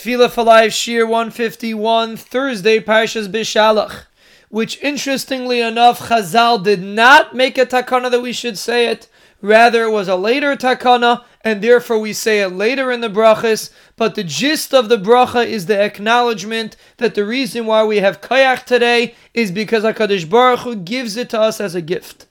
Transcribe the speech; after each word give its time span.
Tefillah 0.00 0.30
for 0.30 0.44
Life 0.44 0.72
Shiur 0.72 1.06
151, 1.06 2.16
Thursday, 2.16 2.80
Parshas 2.80 3.28
Bishalach, 3.28 4.06
which 4.48 4.82
interestingly 4.82 5.60
enough, 5.60 6.08
Chazal 6.08 6.64
did 6.64 6.82
not 6.82 7.34
make 7.36 7.58
a 7.58 7.66
takana 7.66 8.10
that 8.10 8.22
we 8.22 8.32
should 8.32 8.56
say 8.56 8.86
it. 8.86 9.08
Rather, 9.42 9.82
it 9.82 9.90
was 9.90 10.08
a 10.08 10.16
later 10.16 10.56
takana, 10.56 11.24
and 11.42 11.60
therefore 11.60 11.98
we 11.98 12.14
say 12.14 12.40
it 12.40 12.48
later 12.48 12.90
in 12.90 13.02
the 13.02 13.10
brachas. 13.10 13.70
But 13.96 14.14
the 14.14 14.24
gist 14.24 14.72
of 14.72 14.88
the 14.88 14.96
bracha 14.96 15.44
is 15.44 15.66
the 15.66 15.78
acknowledgement 15.78 16.76
that 16.96 17.14
the 17.14 17.26
reason 17.26 17.66
why 17.66 17.84
we 17.84 17.98
have 17.98 18.22
kayach 18.22 18.64
today 18.64 19.14
is 19.34 19.52
because 19.52 19.84
Hakadosh 19.84 20.30
Baruch 20.30 20.60
Hu 20.60 20.76
gives 20.76 21.18
it 21.18 21.28
to 21.28 21.40
us 21.40 21.60
as 21.60 21.74
a 21.74 21.82
gift. 21.82 22.26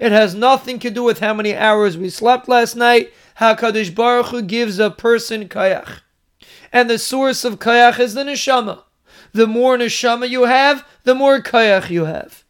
It 0.00 0.10
has 0.10 0.34
nothing 0.34 0.80
to 0.80 0.90
do 0.90 1.04
with 1.04 1.20
how 1.20 1.34
many 1.34 1.54
hours 1.54 1.96
we 1.96 2.10
slept 2.10 2.48
last 2.48 2.74
night. 2.74 3.12
Hakadosh 3.38 3.94
Baruch 3.94 4.26
Hu 4.26 4.42
gives 4.42 4.80
a 4.80 4.90
person 4.90 5.48
kayach 5.48 6.00
and 6.72 6.88
the 6.88 6.98
source 6.98 7.44
of 7.44 7.58
kayach 7.58 7.98
is 7.98 8.14
the 8.14 8.24
neshama. 8.24 8.82
The 9.32 9.46
more 9.46 9.76
neshama 9.76 10.28
you 10.28 10.44
have, 10.44 10.86
the 11.04 11.14
more 11.14 11.40
kayach 11.40 11.90
you 11.90 12.04
have. 12.04 12.44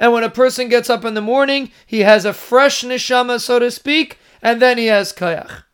And 0.00 0.12
when 0.12 0.24
a 0.24 0.30
person 0.30 0.68
gets 0.68 0.90
up 0.90 1.04
in 1.04 1.14
the 1.14 1.20
morning, 1.20 1.70
he 1.86 2.00
has 2.00 2.24
a 2.24 2.32
fresh 2.32 2.82
neshama, 2.82 3.40
so 3.40 3.58
to 3.58 3.70
speak, 3.70 4.18
and 4.42 4.60
then 4.60 4.78
he 4.78 4.86
has 4.86 5.12
kayach. 5.12 5.64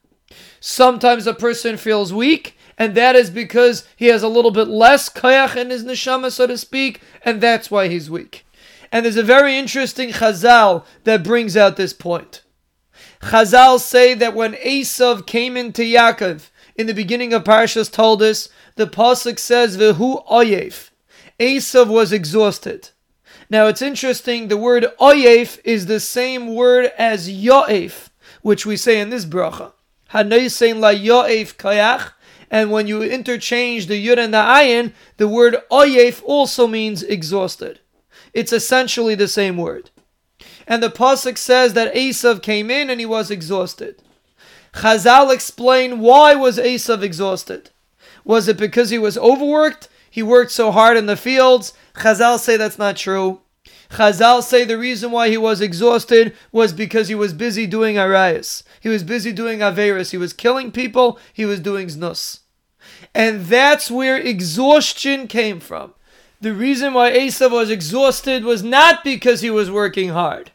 Sometimes 0.60 1.26
a 1.26 1.34
person 1.34 1.76
feels 1.76 2.12
weak, 2.12 2.56
and 2.76 2.94
that 2.94 3.16
is 3.16 3.30
because 3.30 3.86
he 3.96 4.06
has 4.06 4.22
a 4.22 4.28
little 4.28 4.50
bit 4.50 4.68
less 4.68 5.08
kayach 5.08 5.56
in 5.56 5.70
his 5.70 5.84
neshama, 5.84 6.30
so 6.30 6.46
to 6.46 6.58
speak, 6.58 7.00
and 7.24 7.40
that's 7.40 7.70
why 7.70 7.88
he's 7.88 8.10
weak. 8.10 8.46
And 8.92 9.04
there's 9.04 9.16
a 9.16 9.22
very 9.22 9.56
interesting 9.56 10.10
chazal 10.10 10.84
that 11.04 11.22
brings 11.22 11.56
out 11.56 11.76
this 11.76 11.92
point. 11.92 12.42
Chazal 13.22 13.78
say 13.78 14.14
that 14.14 14.34
when 14.34 14.54
Esav 14.54 15.26
came 15.26 15.56
into 15.56 15.82
Yaakov, 15.82 16.50
in 16.80 16.86
the 16.86 16.94
beginning 16.94 17.34
of 17.34 17.44
Parashas 17.44 17.92
Toldos, 17.92 18.48
the 18.76 18.86
Pasuk 18.86 19.38
says, 19.38 19.76
Vehu 19.76 20.26
Oyef. 20.28 20.88
Esav 21.38 21.88
was 21.88 22.10
exhausted. 22.10 22.88
Now 23.50 23.66
it's 23.66 23.82
interesting, 23.82 24.48
the 24.48 24.56
word 24.56 24.86
Oyef 24.98 25.60
is 25.62 25.84
the 25.84 26.00
same 26.00 26.54
word 26.54 26.90
as 26.96 27.28
Yo'ef, 27.28 28.08
which 28.40 28.64
we 28.64 28.78
say 28.78 28.98
in 28.98 29.10
this 29.10 29.26
bracha. 29.26 29.72
Hanaysein 30.14 30.80
la 30.80 30.88
Yo'ef 30.88 31.56
Kayach. 31.56 32.12
And 32.50 32.70
when 32.70 32.86
you 32.86 33.02
interchange 33.02 33.86
the 33.86 34.04
Yud 34.04 34.16
and 34.16 34.32
the 34.32 34.38
Ayin, 34.38 34.94
the 35.18 35.28
word 35.28 35.56
Oyef 35.70 36.22
also 36.24 36.66
means 36.66 37.02
exhausted. 37.02 37.80
It's 38.32 38.54
essentially 38.54 39.14
the 39.14 39.28
same 39.28 39.58
word. 39.58 39.90
And 40.66 40.82
the 40.82 40.88
Pasuk 40.88 41.36
says 41.36 41.74
that 41.74 41.94
Esav 41.94 42.42
came 42.42 42.70
in 42.70 42.88
and 42.88 43.00
he 43.00 43.06
was 43.06 43.30
exhausted. 43.30 44.02
Chazal 44.74 45.32
explain 45.32 46.00
why 46.00 46.34
was 46.34 46.58
Esav 46.58 47.02
exhausted. 47.02 47.70
Was 48.24 48.48
it 48.48 48.56
because 48.56 48.90
he 48.90 48.98
was 48.98 49.18
overworked? 49.18 49.88
He 50.10 50.22
worked 50.22 50.52
so 50.52 50.70
hard 50.70 50.96
in 50.96 51.06
the 51.06 51.16
fields. 51.16 51.72
Chazal 51.94 52.38
say 52.38 52.56
that's 52.56 52.78
not 52.78 52.96
true. 52.96 53.40
Chazal 53.90 54.42
say 54.42 54.64
the 54.64 54.78
reason 54.78 55.10
why 55.10 55.28
he 55.28 55.36
was 55.36 55.60
exhausted 55.60 56.34
was 56.52 56.72
because 56.72 57.08
he 57.08 57.14
was 57.14 57.32
busy 57.32 57.66
doing 57.66 57.96
arayas. 57.96 58.62
He 58.80 58.88
was 58.88 59.02
busy 59.02 59.32
doing 59.32 59.58
averis. 59.58 60.12
He 60.12 60.16
was 60.16 60.32
killing 60.32 60.70
people. 60.70 61.18
He 61.32 61.44
was 61.44 61.60
doing 61.60 61.88
znus. 61.88 62.40
And 63.14 63.46
that's 63.46 63.90
where 63.90 64.16
exhaustion 64.16 65.26
came 65.26 65.58
from. 65.58 65.94
The 66.40 66.54
reason 66.54 66.94
why 66.94 67.12
Esav 67.12 67.50
was 67.50 67.68
exhausted 67.68 68.44
was 68.44 68.62
not 68.62 69.04
because 69.04 69.40
he 69.40 69.50
was 69.50 69.70
working 69.70 70.10
hard. 70.10 70.52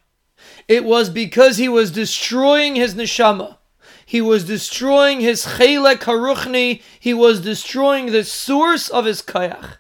It 0.68 0.84
was 0.84 1.10
because 1.10 1.58
he 1.58 1.70
was 1.70 1.92
destroying 1.92 2.76
his 2.76 2.96
neshama. 2.96 3.58
He 4.06 4.22
was 4.22 4.46
destroying 4.46 5.20
his 5.20 5.46
chelek 5.46 6.02
haruchni. 6.02 6.82
He 7.00 7.14
was 7.14 7.42
destroying 7.42 8.12
the 8.12 8.24
source 8.24 8.88
of 8.88 9.06
his 9.06 9.22
kayach. 9.22 9.78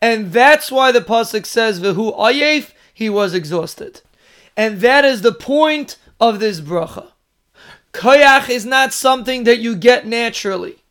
And 0.00 0.32
that's 0.32 0.72
why 0.72 0.90
the 0.90 1.00
pasuk 1.00 1.46
says, 1.46 1.78
"Vehu 1.78 2.18
ayef." 2.18 2.72
He 2.92 3.08
was 3.08 3.34
exhausted, 3.34 4.02
and 4.56 4.80
that 4.80 5.04
is 5.04 5.22
the 5.22 5.32
point 5.32 5.96
of 6.20 6.40
this 6.40 6.60
bracha. 6.60 7.12
Kayach 7.92 8.48
is 8.48 8.66
not 8.66 8.92
something 8.92 9.44
that 9.44 9.60
you 9.60 9.76
get 9.76 10.06
naturally. 10.06 10.82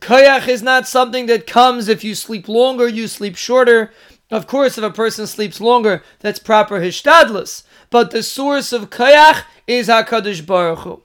Kayach 0.00 0.48
is 0.48 0.62
not 0.62 0.86
something 0.86 1.26
that 1.26 1.46
comes 1.46 1.88
if 1.88 2.04
you 2.04 2.14
sleep 2.14 2.48
longer, 2.48 2.88
you 2.88 3.08
sleep 3.08 3.36
shorter. 3.36 3.92
Of 4.30 4.46
course, 4.46 4.76
if 4.76 4.84
a 4.84 4.90
person 4.90 5.26
sleeps 5.26 5.60
longer, 5.60 6.02
that's 6.20 6.38
proper 6.38 6.80
hishtadlus. 6.80 7.62
But 7.90 8.10
the 8.10 8.22
source 8.22 8.72
of 8.72 8.90
kayach 8.90 9.44
is 9.66 9.88
Hakadosh 9.88 10.44
Baruch 10.44 10.80
Hu 10.80 11.02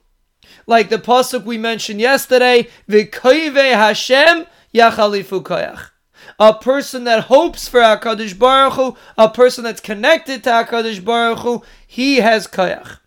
like 0.66 0.88
the 0.88 0.98
pasuk 0.98 1.44
we 1.44 1.58
mentioned 1.58 2.00
yesterday, 2.00 2.68
"V'koive 2.88 3.72
Hashem 3.72 4.46
yachalifu 4.74 5.42
koyach." 5.42 5.90
A 6.38 6.54
person 6.54 7.04
that 7.04 7.24
hopes 7.24 7.68
for 7.68 7.80
Hakadosh 7.80 8.38
Baruch 8.38 8.74
Hu, 8.74 8.96
a 9.16 9.28
person 9.28 9.64
that's 9.64 9.80
connected 9.80 10.44
to 10.44 10.50
Hakadosh 10.50 11.04
Baruch 11.04 11.40
Hu, 11.40 11.62
he 11.86 12.16
has 12.16 12.46
koyach. 12.46 12.98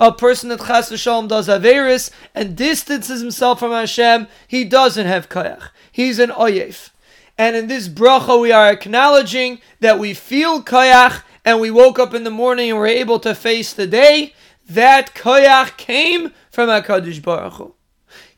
A 0.00 0.12
person 0.12 0.48
that 0.48 0.60
chas 0.60 0.90
v'shalom 0.90 1.28
does 1.28 1.48
averis 1.48 2.10
and 2.34 2.56
distances 2.56 3.20
himself 3.20 3.60
from 3.60 3.72
Hashem, 3.72 4.26
he 4.46 4.64
doesn't 4.64 5.06
have 5.06 5.28
koyach. 5.28 5.70
He's 5.92 6.18
an 6.18 6.30
oyef. 6.30 6.90
And 7.38 7.54
in 7.54 7.68
this 7.68 7.88
bracha, 7.88 8.40
we 8.40 8.50
are 8.50 8.70
acknowledging 8.70 9.60
that 9.80 9.98
we 9.98 10.14
feel 10.14 10.62
koyach 10.62 11.22
and 11.44 11.60
we 11.60 11.70
woke 11.70 11.98
up 11.98 12.14
in 12.14 12.24
the 12.24 12.30
morning 12.30 12.70
and 12.70 12.78
we're 12.78 12.86
able 12.88 13.20
to 13.20 13.34
face 13.34 13.72
the 13.72 13.86
day. 13.86 14.34
That 14.68 15.14
koyach 15.14 15.76
came 15.76 16.32
from 16.56 16.70
HaKadosh 16.70 17.20
Baruch 17.20 17.52
Hu. 17.52 17.74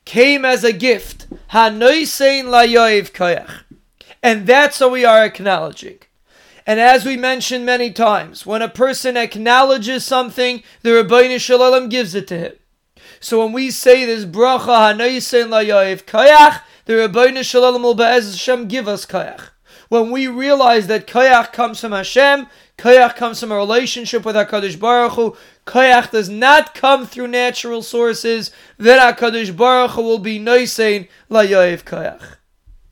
Came 0.03 0.43
as 0.43 0.65
a 0.65 0.73
gift. 0.73 1.27
And 1.53 1.81
that's 4.45 4.79
what 4.81 4.91
we 4.91 5.05
are 5.05 5.23
acknowledging. 5.23 5.99
And 6.67 6.81
as 6.81 7.05
we 7.05 7.15
mentioned 7.15 7.65
many 7.65 7.91
times, 7.91 8.45
when 8.45 8.61
a 8.61 8.67
person 8.67 9.15
acknowledges 9.15 10.05
something, 10.05 10.61
the 10.81 10.89
Ribbono 10.89 11.39
Shel 11.39 11.59
Olam 11.59 11.89
gives 11.89 12.13
it 12.13 12.27
to 12.27 12.37
him. 12.37 12.53
So 13.21 13.41
when 13.41 13.53
we 13.53 13.71
say 13.71 14.03
this 14.03 14.25
bracha 14.25 14.93
the 16.83 16.93
Ribbono 16.93 17.41
Shel 17.41 17.61
Olam 17.61 17.83
will 17.83 17.95
be'ez 17.95 18.31
Hashem 18.31 18.67
give 18.67 18.89
us 18.89 19.05
koyach. 19.05 19.51
When 19.89 20.11
we 20.11 20.27
realize 20.27 20.85
that 20.87 21.07
koyach 21.07 21.51
comes 21.51 21.81
from 21.81 21.91
Hashem, 21.91 22.47
koyach 22.77 23.15
comes 23.15 23.39
from 23.39 23.51
a 23.51 23.55
relationship 23.55 24.23
with 24.23 24.35
HaKadosh 24.35 24.79
Baruch 24.79 25.13
Hu, 25.13 25.35
Koyach 25.65 26.11
does 26.11 26.29
not 26.29 26.73
come 26.73 27.05
through 27.05 27.27
natural 27.27 27.81
sources, 27.81 28.51
then 28.77 28.99
HaKadosh 28.99 29.55
Baruch 29.55 29.91
Hu 29.91 30.01
will 30.03 30.19
be 30.19 30.39
noisein 30.39 31.07
la 31.27 31.41
yoiv 31.41 31.83
koyach. 31.83 32.38